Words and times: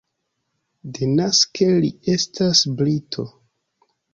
Denaske 0.99 1.67
li 1.83 1.93
estas 2.17 2.65
brito. 2.81 3.29